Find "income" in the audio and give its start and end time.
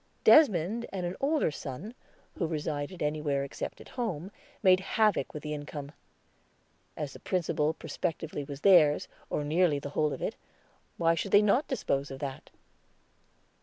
5.53-5.91